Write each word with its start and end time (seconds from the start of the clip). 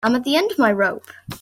I'm 0.03 0.15
at 0.15 0.23
the 0.23 0.35
end 0.35 0.49
of 0.51 0.57
my 0.57 0.71
rope. 0.71 1.11